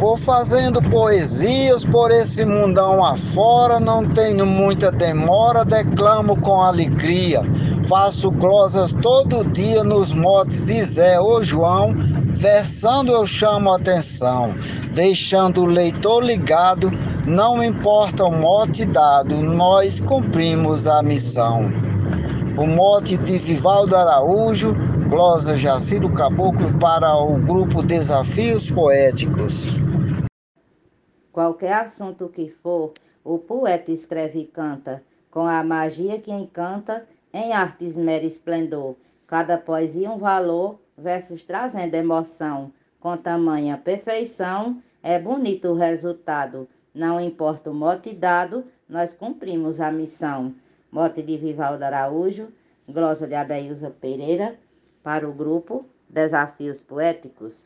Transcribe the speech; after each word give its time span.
Vou 0.00 0.16
fazendo 0.16 0.80
poesias 0.80 1.84
por 1.84 2.10
esse 2.10 2.42
mundão 2.46 3.04
afora, 3.04 3.78
não 3.78 4.02
tenho 4.02 4.46
muita 4.46 4.90
demora, 4.90 5.62
declamo 5.62 6.40
com 6.40 6.62
alegria. 6.62 7.42
Faço 7.86 8.30
glosas 8.30 8.94
todo 8.94 9.44
dia 9.44 9.84
nos 9.84 10.14
motes 10.14 10.64
de 10.64 10.82
Zé 10.84 11.20
ou 11.20 11.44
João, 11.44 11.94
versando 12.28 13.12
eu 13.12 13.26
chamo 13.26 13.74
atenção, 13.74 14.54
deixando 14.94 15.60
o 15.60 15.66
leitor 15.66 16.24
ligado, 16.24 16.90
não 17.26 17.62
importa 17.62 18.24
o 18.24 18.32
mote 18.32 18.86
dado, 18.86 19.36
nós 19.36 20.00
cumprimos 20.00 20.86
a 20.86 21.02
missão. 21.02 21.70
O 22.56 22.66
mote 22.66 23.18
de 23.18 23.36
Vivaldo 23.36 23.94
Araújo, 23.94 24.74
glosa 25.10 25.54
Jaciro 25.54 26.08
Caboclo 26.08 26.72
para 26.78 27.14
o 27.16 27.34
grupo 27.34 27.82
Desafios 27.82 28.70
Poéticos. 28.70 29.89
Qualquer 31.32 31.74
assunto 31.74 32.28
que 32.28 32.48
for, 32.48 32.92
o 33.22 33.38
poeta 33.38 33.92
escreve 33.92 34.40
e 34.40 34.46
canta, 34.46 35.02
com 35.30 35.46
a 35.46 35.62
magia 35.62 36.18
que 36.18 36.32
encanta, 36.32 37.06
em 37.32 37.52
arte 37.52 37.84
esmera 37.84 38.24
esplendor. 38.24 38.96
Cada 39.26 39.56
poesia 39.56 40.10
um 40.10 40.18
valor, 40.18 40.80
versos 40.98 41.42
trazendo 41.44 41.94
emoção. 41.94 42.72
Com 42.98 43.16
tamanha 43.16 43.78
perfeição, 43.78 44.82
é 45.02 45.18
bonito 45.18 45.68
o 45.68 45.74
resultado. 45.74 46.68
Não 46.92 47.20
importa 47.20 47.70
o 47.70 47.74
mote 47.74 48.12
dado, 48.12 48.64
nós 48.88 49.14
cumprimos 49.14 49.80
a 49.80 49.92
missão. 49.92 50.54
Mote 50.90 51.22
de 51.22 51.38
Vivaldo 51.38 51.84
Araújo, 51.84 52.48
glosa 52.88 53.28
de 53.28 53.36
Adailza 53.36 53.90
Pereira, 53.90 54.58
para 55.00 55.28
o 55.28 55.32
grupo 55.32 55.86
Desafios 56.08 56.80
Poéticos. 56.80 57.64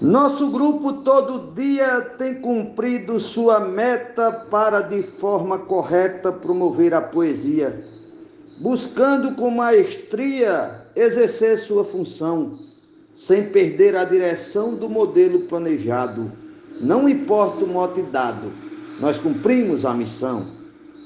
Nosso 0.00 0.52
grupo 0.52 0.92
todo 0.92 1.52
dia 1.54 2.00
tem 2.16 2.36
cumprido 2.36 3.18
sua 3.18 3.58
meta 3.58 4.30
para, 4.48 4.80
de 4.80 5.02
forma 5.02 5.58
correta, 5.58 6.30
promover 6.30 6.94
a 6.94 7.00
poesia, 7.00 7.84
buscando 8.60 9.34
com 9.34 9.50
maestria 9.50 10.86
exercer 10.94 11.58
sua 11.58 11.84
função, 11.84 12.56
sem 13.12 13.48
perder 13.48 13.96
a 13.96 14.04
direção 14.04 14.72
do 14.72 14.88
modelo 14.88 15.40
planejado. 15.48 16.30
Não 16.80 17.08
importa 17.08 17.64
o 17.64 17.68
mote 17.68 18.00
dado, 18.02 18.52
nós 19.00 19.18
cumprimos 19.18 19.84
a 19.84 19.92
missão. 19.92 20.46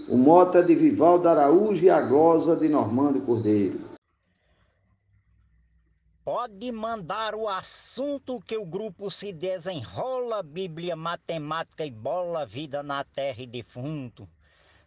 O 0.07 0.19
mote 0.19 0.59
é 0.59 0.63
de 0.63 0.75
Vivaldo 0.75 1.31
Araújo 1.31 1.83
e 1.83 1.89
a 1.89 2.03
glosa 2.03 2.55
de 2.57 2.69
Normando 2.69 3.23
Cordeiro. 3.23 3.92
Pode 6.25 6.71
mandar 6.71 7.35
o 7.35 7.49
assunto 7.49 8.41
que 8.41 8.57
o 8.57 8.65
grupo 8.65 9.11
se 9.11 9.33
desenrola, 9.33 10.41
Bíblia, 10.41 10.95
matemática 10.95 11.85
e 11.85 11.91
bola, 11.91 12.47
vida 12.47 12.81
na 12.81 13.03
terra 13.03 13.43
e 13.43 13.47
defunto. 13.47 14.29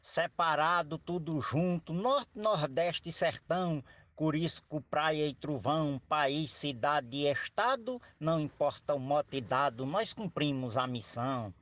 Separado 0.02 0.98
tudo 0.98 1.42
junto, 1.42 1.92
norte, 1.92 2.40
nordeste 2.40 3.10
e 3.10 3.12
sertão, 3.12 3.84
Curisco, 4.16 4.80
praia 4.80 5.28
e 5.28 5.34
trovão, 5.34 6.02
país, 6.08 6.54
cidade 6.54 7.18
e 7.18 7.30
estado, 7.30 8.02
não 8.18 8.40
importa 8.40 8.96
o 8.96 9.00
mote 9.00 9.42
dado, 9.42 9.86
nós 9.86 10.14
cumprimos 10.14 10.78
a 10.78 10.88
missão. 10.88 11.54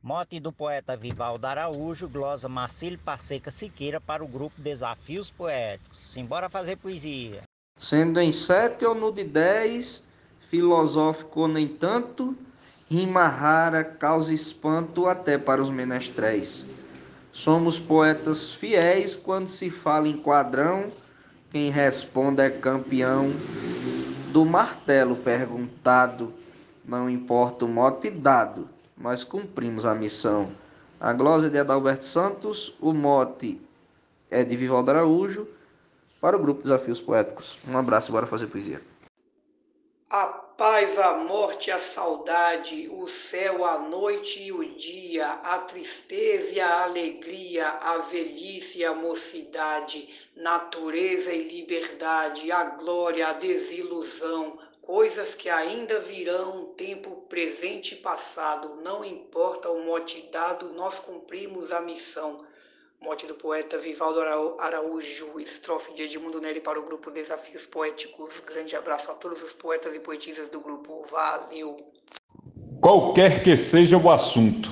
Mote 0.00 0.38
do 0.38 0.52
poeta 0.52 0.96
Vivaldo 0.96 1.46
Araújo, 1.46 2.08
glosa 2.08 2.48
Marcílio 2.48 3.00
Passeca 3.00 3.50
Siqueira 3.50 4.00
para 4.00 4.22
o 4.22 4.28
grupo 4.28 4.62
Desafios 4.62 5.32
Poéticos. 5.32 5.98
Simbora 5.98 6.48
fazer 6.48 6.76
poesia 6.76 7.42
sendo 7.80 8.20
em 8.20 8.30
sete 8.30 8.84
ou 8.84 8.94
no 8.94 9.10
de 9.10 9.24
dez, 9.24 10.04
filosófico 10.38 11.48
nem 11.48 11.66
tanto, 11.66 12.36
rima 12.90 13.26
rara, 13.26 13.82
causa 13.82 14.34
espanto 14.34 15.06
até 15.06 15.38
para 15.38 15.62
os 15.62 15.70
menestréis. 15.70 16.66
Somos 17.32 17.78
poetas 17.78 18.52
fiéis 18.52 19.16
quando 19.16 19.48
se 19.48 19.70
fala 19.70 20.06
em 20.06 20.18
quadrão, 20.18 20.88
quem 21.50 21.70
responde 21.70 22.42
é 22.42 22.50
campeão. 22.50 23.32
Do 24.30 24.44
martelo 24.44 25.16
perguntado, 25.16 26.34
não 26.84 27.08
importa 27.08 27.64
o 27.64 27.68
mote 27.68 28.10
dado, 28.10 28.68
nós 28.94 29.24
cumprimos 29.24 29.86
a 29.86 29.94
missão. 29.94 30.50
A 31.00 31.14
glosa 31.14 31.48
de 31.48 31.58
Adalberto 31.58 32.04
Santos, 32.04 32.76
o 32.78 32.92
mote 32.92 33.58
é 34.30 34.44
de 34.44 34.54
Vivaldo 34.54 34.90
Araújo, 34.90 35.48
para 36.20 36.36
o 36.36 36.40
grupo 36.40 36.62
Desafios 36.62 37.00
Poéticos. 37.00 37.56
Um 37.66 37.76
abraço 37.76 38.10
e 38.10 38.12
bora 38.12 38.26
fazer 38.26 38.46
poesia. 38.46 38.80
A 40.10 40.26
paz, 40.26 40.98
a 40.98 41.16
morte, 41.16 41.70
a 41.70 41.78
saudade, 41.78 42.88
o 42.92 43.06
céu, 43.06 43.64
a 43.64 43.78
noite 43.78 44.42
e 44.42 44.52
o 44.52 44.64
dia, 44.74 45.26
a 45.26 45.58
tristeza 45.60 46.52
e 46.52 46.60
a 46.60 46.84
alegria, 46.84 47.68
a 47.68 47.98
velhice 47.98 48.78
e 48.80 48.84
a 48.84 48.92
mocidade, 48.92 50.08
natureza 50.36 51.32
e 51.32 51.44
liberdade, 51.44 52.50
a 52.50 52.64
glória, 52.64 53.28
a 53.28 53.34
desilusão, 53.34 54.58
coisas 54.82 55.36
que 55.36 55.48
ainda 55.48 56.00
virão, 56.00 56.74
tempo 56.76 57.24
presente 57.28 57.94
e 57.94 57.98
passado, 57.98 58.74
não 58.82 59.04
importa 59.04 59.70
o 59.70 59.84
mote 59.84 60.28
dado, 60.32 60.70
nós 60.70 60.98
cumprimos 60.98 61.70
a 61.70 61.80
missão. 61.80 62.44
Mote 63.02 63.26
do 63.26 63.32
poeta 63.34 63.78
Vivaldo 63.78 64.20
Araújo, 64.58 65.40
estrofe 65.40 65.94
de 65.94 66.02
Edmundo 66.02 66.38
Nelly 66.38 66.60
para 66.60 66.78
o 66.78 66.84
grupo 66.84 67.10
Desafios 67.10 67.64
Poéticos. 67.64 68.28
Grande 68.46 68.76
abraço 68.76 69.10
a 69.10 69.14
todos 69.14 69.42
os 69.42 69.54
poetas 69.54 69.94
e 69.94 69.98
poetisas 69.98 70.50
do 70.50 70.60
grupo. 70.60 71.06
Valeu! 71.10 71.78
Qualquer 72.78 73.42
que 73.42 73.56
seja 73.56 73.96
o 73.96 74.10
assunto, 74.10 74.68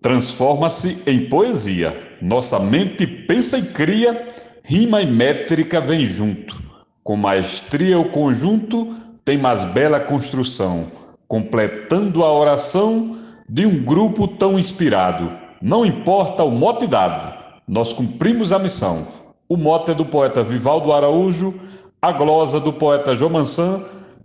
transforma-se 0.00 1.02
em 1.04 1.28
poesia. 1.28 2.16
Nossa 2.22 2.60
mente 2.60 3.08
pensa 3.08 3.58
e 3.58 3.66
cria, 3.72 4.24
rima 4.64 5.02
e 5.02 5.06
métrica 5.10 5.80
vem 5.80 6.04
junto. 6.04 6.56
Com 7.02 7.16
maestria 7.16 7.98
o 7.98 8.08
conjunto 8.08 8.94
tem 9.24 9.36
mais 9.36 9.64
bela 9.64 9.98
construção, 9.98 10.92
completando 11.26 12.22
a 12.22 12.32
oração 12.32 13.18
de 13.48 13.66
um 13.66 13.84
grupo 13.84 14.28
tão 14.28 14.56
inspirado. 14.56 15.36
Não 15.60 15.84
importa 15.84 16.44
o 16.44 16.52
mote 16.52 16.86
dado 16.86 17.43
nós 17.66 17.92
cumprimos 17.92 18.52
a 18.52 18.58
missão. 18.58 19.06
O 19.48 19.56
mote 19.56 19.90
é 19.90 19.94
do 19.94 20.04
poeta 20.04 20.42
Vivaldo 20.42 20.92
Araújo, 20.92 21.54
a 22.00 22.12
glosa 22.12 22.60
do 22.60 22.72
poeta 22.72 23.14
João 23.14 23.32
Mansan, 23.32 23.82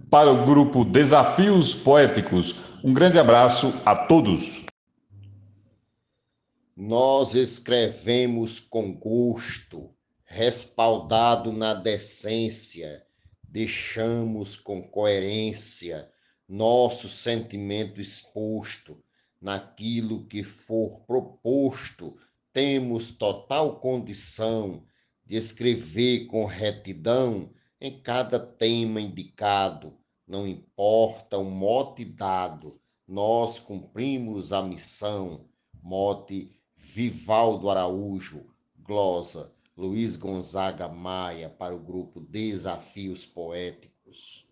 para 0.10 0.32
o 0.32 0.46
grupo 0.46 0.84
Desafios 0.84 1.74
Poéticos. 1.74 2.56
Um 2.84 2.94
grande 2.94 3.20
abraço 3.20 3.74
a 3.86 3.96
todos. 3.96 4.66
Nós 6.76 7.36
escrevemos 7.36 8.60
com 8.60 8.94
gosto, 8.94 9.90
respaldado 10.26 11.52
na 11.52 11.74
decência, 11.74 13.04
deixamos 13.44 14.56
com 14.56 14.82
coerência 14.82 16.10
nosso 16.48 17.08
sentimento 17.08 18.02
exposto 18.02 18.98
naquilo 19.40 20.26
que 20.26 20.44
for 20.44 21.02
proposto 21.06 22.18
temos 22.52 23.12
total 23.12 23.80
condição 23.80 24.84
de 25.26 25.36
escrever 25.36 26.26
com 26.26 26.46
retidão 26.46 27.54
em 27.80 28.02
cada 28.02 28.40
tema 28.40 29.00
indicado, 29.00 29.98
não 30.28 30.48
importa 30.48 31.38
o 31.38 31.44
mote 31.46 32.04
dado, 32.04 32.80
nós 33.08 33.60
cumprimos 33.60 34.52
a 34.54 34.62
missão. 34.62 35.48
Mote 35.82 36.52
Vivaldo 36.76 37.70
Araújo, 37.70 38.46
glosa 38.78 39.54
Luiz 39.78 40.18
Gonzaga 40.18 40.90
Maia 40.90 41.50
para 41.50 41.74
o 41.74 41.80
grupo 41.80 42.20
Desafios 42.20 43.26
Poéticos. 43.26 44.46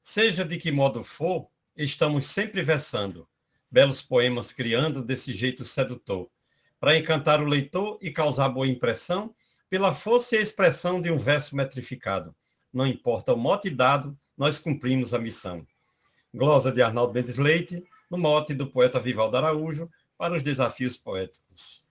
Seja 0.00 0.42
de 0.42 0.56
que 0.56 0.72
modo 0.72 1.04
for, 1.04 1.48
estamos 1.76 2.26
sempre 2.26 2.62
versando, 2.62 3.28
belos 3.70 4.00
poemas 4.00 4.52
criando 4.52 5.04
desse 5.04 5.34
jeito 5.34 5.64
sedutor 5.64 6.30
para 6.82 6.98
encantar 6.98 7.40
o 7.40 7.46
leitor 7.46 7.96
e 8.02 8.10
causar 8.10 8.48
boa 8.48 8.66
impressão 8.66 9.32
pela 9.70 9.92
força 9.92 10.34
e 10.34 10.42
expressão 10.42 11.00
de 11.00 11.12
um 11.12 11.16
verso 11.16 11.54
metrificado. 11.54 12.34
Não 12.74 12.84
importa 12.84 13.32
o 13.32 13.36
mote 13.36 13.70
dado, 13.70 14.18
nós 14.36 14.58
cumprimos 14.58 15.14
a 15.14 15.18
missão. 15.20 15.64
Glosa 16.34 16.72
de 16.72 16.82
Arnaldo 16.82 17.14
Mendes 17.14 17.38
Leite, 17.38 17.84
no 18.10 18.18
mote 18.18 18.52
do 18.52 18.66
poeta 18.66 18.98
Vivaldo 18.98 19.36
Araújo, 19.36 19.88
para 20.18 20.34
os 20.34 20.42
desafios 20.42 20.96
poéticos. 20.96 21.84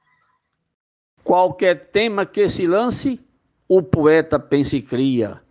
Qualquer 1.24 1.90
tema 1.92 2.26
que 2.26 2.50
se 2.50 2.68
lance, 2.68 3.18
o 3.70 3.82
poeta 3.82 4.38
pensa 4.38 4.76
e 4.76 4.82
cria, 4.82 5.42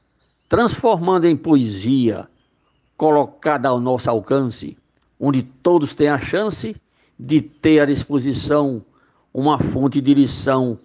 transformando 0.50 1.26
em 1.26 1.34
poesia, 1.34 2.28
colocada 2.94 3.70
ao 3.70 3.80
nosso 3.80 4.10
alcance, 4.10 4.76
onde 5.18 5.42
todos 5.42 5.94
têm 5.94 6.10
a 6.10 6.18
chance 6.18 6.76
de 7.18 7.40
ter 7.40 7.80
à 7.80 7.86
disposição 7.86 8.84
uma 9.32 9.58
fonte 9.58 10.00
de 10.00 10.14
lição 10.14 10.78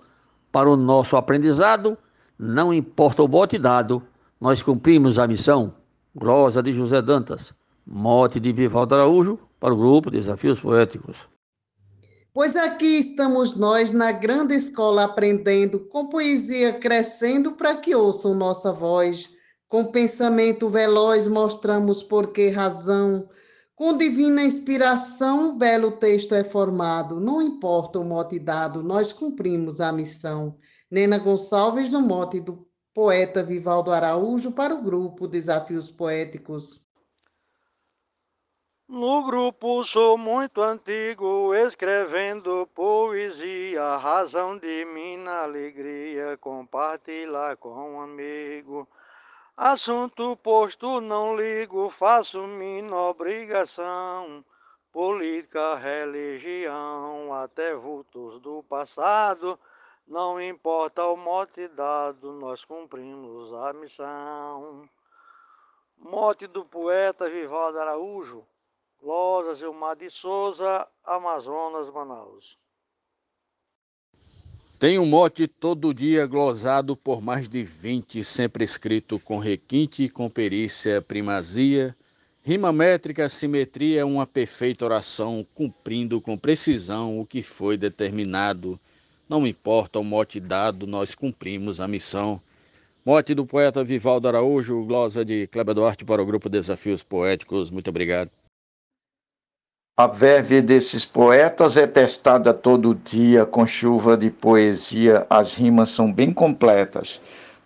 para 0.51 0.69
o 0.69 0.75
nosso 0.75 1.18
aprendizado, 1.18 1.97
não 2.38 2.74
importa 2.74 3.24
o 3.24 3.27
bote 3.27 3.57
dado, 3.57 4.01
nós 4.39 4.62
cumprimos 4.62 5.18
a 5.18 5.27
missão. 5.27 5.74
Glosa 6.15 6.63
de 6.63 6.71
José 6.74 7.01
Dantas, 7.01 7.53
Mote 7.86 8.39
de 8.39 8.53
Vivaldo 8.53 8.95
Araújo 8.95 9.38
para 9.59 9.74
o 9.74 9.77
grupo 9.77 10.09
Desafios 10.09 10.59
Poéticos. 10.59 11.18
Pois 12.33 12.56
aqui 12.56 13.00
estamos 13.00 13.56
nós 13.56 13.92
na 13.92 14.12
grande 14.12 14.56
escola 14.56 15.06
aprendendo, 15.06 15.80
com 15.80 16.07
poesia 16.07 16.74
crescendo 16.74 17.53
para 17.53 17.75
que 17.75 17.95
ouçam 17.95 18.33
nossa 18.33 18.71
voz. 18.71 19.30
Com 19.68 19.86
pensamento 19.86 20.69
veloz 20.69 21.27
mostramos 21.27 22.03
por 22.03 22.33
que 22.33 22.50
razão. 22.50 23.27
Com 23.75 23.98
divina 23.98 24.42
inspiração, 24.42 25.57
belo 25.57 25.92
texto 25.98 26.33
é 26.33 26.45
formado. 26.45 27.19
Não 27.19 27.42
importa 27.42 28.00
o 28.00 28.06
mote 28.06 28.39
dado, 28.39 28.81
nós 28.81 29.12
cumprimos 29.12 29.81
a 29.81 29.92
missão. 29.92 30.57
Nena 30.89 31.18
Gonçalves, 31.18 31.89
no 31.89 32.00
mote 32.00 32.39
do 32.39 32.66
poeta 32.94 33.44
Vivaldo 33.44 33.92
Araújo, 33.92 34.54
para 34.54 34.74
o 34.74 34.81
grupo 34.81 35.27
Desafios 35.27 35.92
Poéticos. 35.92 36.86
No 38.88 39.25
grupo 39.25 39.83
sou 39.83 40.18
muito 40.18 40.62
antigo, 40.62 41.54
escrevendo 41.54 42.68
poesia, 42.68 43.98
razão 43.98 44.57
de 44.57 44.86
minha 44.86 45.42
alegria, 45.42 46.38
compartilhar 46.38 47.57
com 47.57 47.74
um 47.74 48.00
amigo. 48.00 48.88
Assunto 49.57 50.35
posto 50.35 50.99
não 50.99 51.33
ligo, 51.33 51.89
faço 51.89 52.45
minha 52.45 52.93
obrigação. 52.93 54.43
Política, 54.91 55.75
religião, 55.75 57.33
até 57.33 57.73
vultos 57.73 58.37
do 58.39 58.61
passado, 58.63 59.57
não 60.05 60.41
importa 60.41 61.05
o 61.05 61.15
mote 61.15 61.69
dado, 61.69 62.33
nós 62.33 62.65
cumprimos 62.65 63.53
a 63.53 63.71
missão. 63.71 64.89
Mote 65.99 66.47
do 66.47 66.65
poeta 66.65 67.29
Vivaldo 67.29 67.79
Araújo, 67.79 68.45
Lourdes 69.01 69.59
Gilmar 69.59 69.95
de 69.95 70.09
Souza, 70.09 70.85
Amazonas, 71.05 71.89
Manaus. 71.89 72.59
Tem 74.77 75.00
um 75.00 75.06
mote 75.06 75.48
todo 75.48 75.94
dia 75.94 76.25
glosado 76.27 76.98
por 76.98 77.22
mais 77.22 77.48
de 77.48 77.63
20, 77.63 78.22
sempre 78.25 78.66
escrito 78.66 79.18
com 79.18 79.39
requinte, 79.39 80.10
com 80.10 80.30
perícia, 80.30 81.01
primazia, 81.01 81.95
rima 82.44 82.74
métrica, 82.74 83.30
simetria, 83.30 84.06
uma 84.06 84.27
perfeita 84.27 84.83
oração, 84.83 85.45
cumprindo 85.56 86.19
com 86.19 86.38
precisão 86.38 87.18
o 87.18 87.25
que 87.25 87.42
foi 87.42 87.77
determinado. 87.77 88.77
Não 89.30 89.48
importa 89.48 89.98
o 89.98 90.04
mote 90.04 90.42
dado, 90.42 90.86
nós 90.86 91.16
cumprimos 91.16 91.80
a 91.80 91.88
missão. 91.88 92.42
Mote 93.06 93.33
do 93.33 93.45
poeta 93.45 93.81
Vivaldo 93.81 94.27
Araújo, 94.27 94.83
glosa 94.83 95.24
de 95.24 95.48
Kleber 95.48 95.74
Duarte 95.74 96.04
para 96.04 96.22
o 96.22 96.25
grupo 96.25 96.50
Desafios 96.50 97.01
Poéticos. 97.01 97.72
Muito 97.72 97.89
obrigado. 97.89 98.30
A 99.97 100.07
verve 100.07 100.62
desses 100.62 101.06
poetas 101.06 101.77
é 101.77 101.88
testada 101.88 102.53
todo 102.53 103.00
dia 103.06 103.45
com 103.45 103.65
chuva 103.65 104.18
de 104.18 104.30
poesia, 104.30 105.25
as 105.30 105.53
rimas 105.53 105.88
são 105.88 106.12
bem 106.12 106.33
completas. 106.33 107.21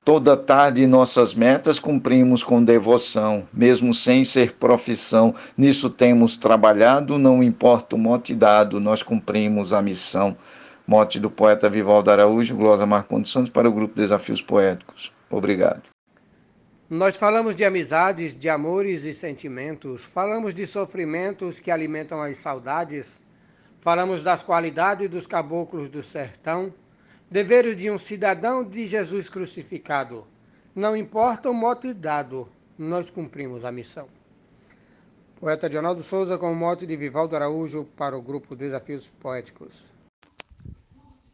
Toda 0.05 0.37
tarde 0.37 0.85
nossas 0.85 1.33
metas 1.33 1.79
cumprimos 1.79 2.43
com 2.43 2.63
devoção, 2.63 3.47
mesmo 3.51 3.95
sem 3.95 4.23
ser 4.23 4.53
profissão. 4.53 5.33
Nisso 5.57 5.89
temos 5.89 6.37
trabalhado, 6.37 7.17
não 7.17 7.41
importa 7.41 7.95
o 7.95 7.99
mote 7.99 8.35
dado, 8.35 8.79
nós 8.79 9.01
cumprimos 9.01 9.73
a 9.73 9.81
missão. 9.81 10.37
Mote 10.85 11.19
do 11.19 11.31
poeta 11.31 11.67
Vivaldo 11.67 12.11
Araújo, 12.11 12.55
Glosa 12.55 12.85
Marcondes 12.85 13.31
Santos 13.31 13.49
para 13.49 13.67
o 13.67 13.73
grupo 13.73 13.95
Desafios 13.95 14.39
Poéticos. 14.39 15.11
Obrigado. 15.31 15.81
Nós 16.89 17.17
falamos 17.17 17.55
de 17.55 17.63
amizades, 17.63 18.35
de 18.35 18.49
amores 18.49 19.03
e 19.03 19.13
sentimentos, 19.13 20.05
falamos 20.05 20.55
de 20.55 20.65
sofrimentos 20.65 21.59
que 21.59 21.69
alimentam 21.69 22.19
as 22.19 22.37
saudades, 22.37 23.19
falamos 23.79 24.23
das 24.23 24.41
qualidades 24.41 25.07
dos 25.07 25.27
caboclos 25.27 25.87
do 25.87 26.01
sertão, 26.01 26.73
deveres 27.29 27.77
de 27.77 27.91
um 27.91 27.99
cidadão 27.99 28.63
de 28.63 28.87
Jesus 28.87 29.29
crucificado. 29.29 30.25
Não 30.73 30.97
importa 30.97 31.51
o 31.51 31.53
mote 31.53 31.93
dado, 31.93 32.49
nós 32.75 33.11
cumprimos 33.11 33.63
a 33.63 33.71
missão. 33.71 34.07
Poeta 35.39 35.69
Dionaldo 35.69 36.01
Souza 36.01 36.39
com 36.39 36.51
o 36.51 36.55
mote 36.55 36.87
de 36.87 36.97
Vivaldo 36.97 37.35
Araújo 37.35 37.85
para 37.95 38.17
o 38.17 38.21
grupo 38.21 38.55
Desafios 38.55 39.07
Poéticos. 39.07 39.83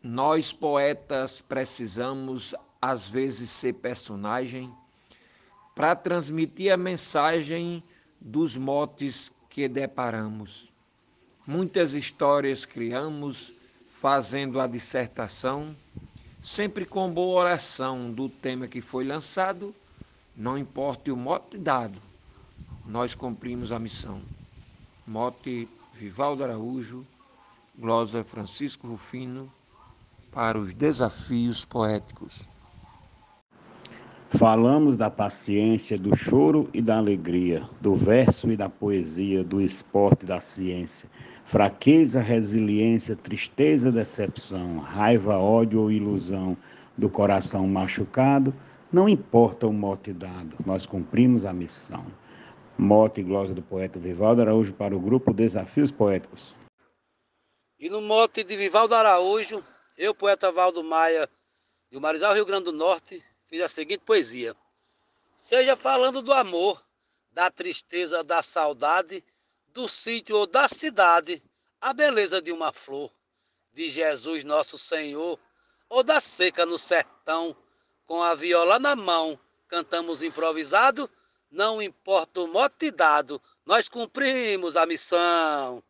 Nós 0.03 0.51
poetas 0.51 1.39
precisamos 1.39 2.53
às 2.81 3.09
vezes 3.09 3.49
ser 3.49 3.71
personagem 3.75 4.69
para 5.75 5.94
transmitir 5.94 6.72
a 6.72 6.77
mensagem 6.77 7.83
dos 8.22 8.56
motes 8.56 9.33
que 9.50 9.68
deparamos. 9.68 10.69
Muitas 11.45 11.94
histórias 11.94 12.66
criamos 12.66 13.51
fazendo 14.01 14.60
a 14.60 14.68
dissertação, 14.68 15.75
sempre 16.42 16.86
com 16.86 17.12
boa 17.12 17.42
oração 17.42 18.10
do 18.12 18.30
tema 18.30 18.68
que 18.68 18.80
foi 18.80 19.04
lançado, 19.04 19.75
não 20.36 20.57
importa 20.57 21.13
o 21.13 21.18
mote 21.18 21.57
dado, 21.57 22.01
nós 22.86 23.13
cumprimos 23.13 23.72
a 23.72 23.80
missão. 23.80 24.22
Mote 25.06 25.68
Vivaldo 25.94 26.44
Araújo, 26.44 27.06
glosa 27.77 28.24
Francisco 28.24 28.88
Rufino, 28.88 29.51
para 30.31 30.57
os 30.57 30.74
desafios 30.74 31.63
poéticos. 31.63 32.54
Falamos 34.30 34.98
da 34.98 35.10
paciência, 35.10 35.98
do 35.98 36.16
choro 36.16 36.69
e 36.74 36.81
da 36.81 36.98
alegria, 36.98 37.69
do 37.80 37.95
verso 37.95 38.51
e 38.51 38.57
da 38.57 38.68
poesia, 38.68 39.44
do 39.44 39.62
esporte 39.62 40.24
e 40.24 40.27
da 40.27 40.42
ciência, 40.42 41.10
fraqueza, 41.45 42.19
resiliência, 42.19 43.16
tristeza, 43.16 43.92
decepção, 43.92 44.80
raiva, 44.80 45.38
ódio 45.38 45.80
ou 45.80 45.92
ilusão, 45.92 46.57
do 46.98 47.10
coração 47.10 47.68
machucado, 47.68 48.54
não 48.92 49.07
importa 49.10 49.68
o 49.68 49.74
mote 49.74 50.13
dado, 50.13 50.56
nós 50.66 50.86
cumprimos 50.86 51.45
a 51.45 51.54
missão. 51.54 52.06
Mote 52.77 53.22
e 53.22 53.24
glosa 53.24 53.54
do 53.54 53.62
poeta 53.62 54.00
Vivaldo 54.00 54.42
Araújo 54.42 54.74
para 54.74 54.95
o 54.95 55.00
grupo 55.00 55.33
Desafios 55.33 55.92
Poéticos. 55.92 56.56
E 57.80 57.89
no 57.89 58.01
mote 58.01 58.44
de 58.44 58.56
Vivaldo 58.57 58.95
Araújo, 58.95 59.63
eu, 59.98 60.13
poeta 60.13 60.51
Valdo 60.51 60.83
Maia, 60.83 61.30
do 61.92 62.01
Marizal, 62.01 62.33
Rio 62.33 62.45
Grande 62.45 62.66
do 62.66 62.74
Norte, 62.74 63.22
fiz 63.55 63.61
a 63.61 63.69
seguinte 63.69 64.03
poesia: 64.05 64.53
Seja 65.33 65.77
falando 65.77 66.21
do 66.21 66.33
amor, 66.33 66.81
da 67.31 67.49
tristeza, 67.49 68.21
da 68.21 68.43
saudade, 68.43 69.23
do 69.67 69.88
sítio 69.88 70.35
ou 70.35 70.45
da 70.45 70.67
cidade, 70.67 71.41
a 71.79 71.93
beleza 71.93 72.41
de 72.41 72.51
uma 72.51 72.74
flor, 72.74 73.09
de 73.74 73.89
Jesus 73.89 74.43
nosso 74.43 74.77
Senhor, 74.77 75.39
ou 75.88 76.03
da 76.03 76.19
seca 76.19 76.65
no 76.65 76.77
sertão, 76.77 77.55
com 78.05 78.21
a 78.21 78.35
viola 78.35 78.77
na 78.77 78.93
mão, 78.93 79.39
cantamos 79.69 80.21
improvisado, 80.21 81.09
não 81.50 81.81
importa 81.81 82.41
o 82.41 82.47
mote 82.47 82.91
dado, 82.91 83.41
nós 83.65 83.88
cumprimos 83.88 84.75
a 84.75 84.85
missão. 84.85 85.81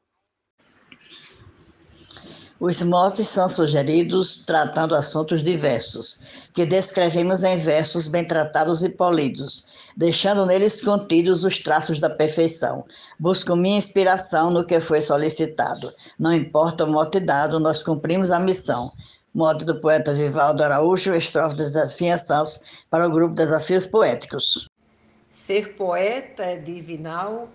Os 2.68 2.82
motes 2.82 3.28
são 3.28 3.48
sugeridos 3.48 4.44
tratando 4.44 4.96
assuntos 4.96 5.44
diversos, 5.44 6.20
que 6.52 6.66
descrevemos 6.66 7.44
em 7.44 7.60
versos 7.60 8.08
bem 8.08 8.26
tratados 8.26 8.84
e 8.84 8.90
polidos, 8.90 9.68
deixando 9.96 10.48
neles 10.48 10.82
contidos 10.82 11.44
os 11.44 11.60
traços 11.60 12.00
da 12.00 12.10
perfeição. 12.10 12.84
Busco 13.20 13.56
minha 13.56 13.78
inspiração 13.78 14.50
no 14.50 14.66
que 14.66 14.82
foi 14.82 15.00
solicitado. 15.00 15.94
Não 16.18 16.34
importa 16.34 16.86
o 16.86 16.92
mote 16.92 17.20
dado, 17.20 17.60
nós 17.60 17.84
cumprimos 17.84 18.32
a 18.32 18.40
missão. 18.40 18.92
Mote 19.32 19.64
do 19.64 19.80
poeta 19.80 20.12
Vivaldo 20.12 20.64
Araújo, 20.64 21.14
estrofe 21.14 21.58
de 21.58 21.66
desafiação 21.66 22.46
para 22.90 23.08
o 23.08 23.12
grupo 23.12 23.36
Desafios 23.36 23.86
Poéticos. 23.86 24.68
Ser 25.32 25.76
poeta 25.76 26.42
é 26.42 26.58
divinal 26.58 27.48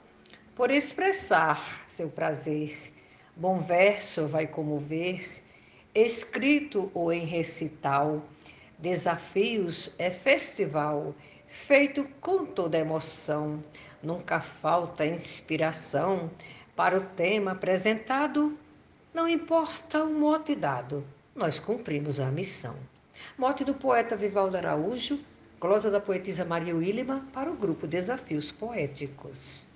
por 0.54 0.70
expressar 0.70 1.60
seu 1.88 2.08
prazer 2.08 2.89
Bom 3.40 3.60
verso 3.60 4.26
vai 4.26 4.46
comover, 4.46 5.26
escrito 5.94 6.90
ou 6.92 7.10
em 7.10 7.24
recital. 7.24 8.22
Desafios 8.78 9.94
é 9.98 10.10
festival, 10.10 11.14
feito 11.48 12.06
com 12.20 12.44
toda 12.44 12.76
emoção. 12.76 13.62
Nunca 14.02 14.42
falta 14.42 15.06
inspiração 15.06 16.30
para 16.76 16.98
o 16.98 17.06
tema 17.16 17.52
apresentado. 17.52 18.58
Não 19.14 19.26
importa 19.26 20.04
o 20.04 20.12
mote 20.12 20.54
dado, 20.54 21.02
nós 21.34 21.58
cumprimos 21.58 22.20
a 22.20 22.26
missão. 22.26 22.76
Mote 23.38 23.64
do 23.64 23.72
poeta 23.72 24.14
Vivaldo 24.16 24.58
Araújo, 24.58 25.18
glosa 25.58 25.90
da 25.90 25.98
poetisa 25.98 26.44
Maria 26.44 26.76
Willima 26.76 27.26
para 27.32 27.50
o 27.50 27.56
grupo 27.56 27.86
Desafios 27.86 28.52
Poéticos. 28.52 29.69